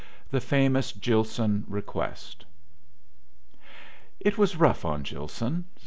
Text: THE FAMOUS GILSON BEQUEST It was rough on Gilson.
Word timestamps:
THE 0.31 0.41
FAMOUS 0.41 0.93
GILSON 0.93 1.65
BEQUEST 1.69 2.45
It 4.19 4.35
was 4.35 4.55
rough 4.55 4.83
on 4.83 5.03
Gilson. 5.03 5.65